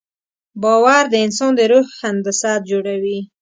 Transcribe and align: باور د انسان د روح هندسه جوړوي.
باور 0.61 1.03
د 1.09 1.15
انسان 1.25 1.51
د 1.57 1.59
روح 1.71 1.87
هندسه 2.01 2.51
جوړوي. 2.69 3.19